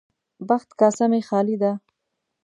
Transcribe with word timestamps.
بخت 0.47 0.69
کاسه 0.79 1.05
مې 1.11 1.21
خالي 1.27 1.55
ده. 1.61 1.71